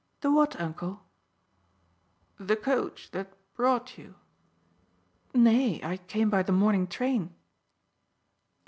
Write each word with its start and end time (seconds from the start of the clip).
"The 0.21 0.31
what, 0.31 0.59
uncle?" 0.59 1.05
"The 2.39 2.55
coach 2.55 3.11
that 3.11 3.33
brought 3.53 3.99
you." 3.99 4.15
"Nay, 5.31 5.79
I 5.83 5.97
came 5.97 6.31
by 6.31 6.41
the 6.41 6.51
mornin' 6.51 6.87
train." 6.87 7.35